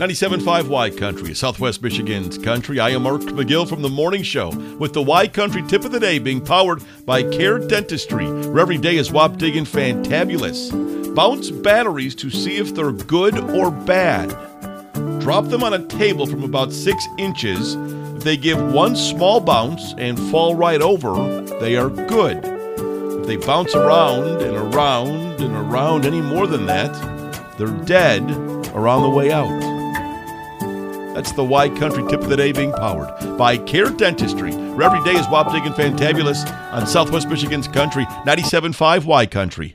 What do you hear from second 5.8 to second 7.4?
of the day being powered by